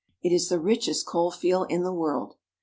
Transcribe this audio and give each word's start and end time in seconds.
It 0.23 0.31
is 0.33 0.49
the 0.49 0.59
richest 0.59 1.05
coal 1.05 1.29
field 1.29 1.67
in 1.69 1.83
the 1.83 1.93
world. 1.93 2.35